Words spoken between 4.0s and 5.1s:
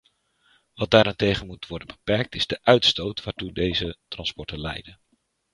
transporten leiden.